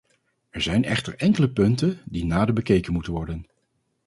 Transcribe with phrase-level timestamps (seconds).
[0.49, 3.45] Er zijn echter enkele punten die nader bekeken moeten worden.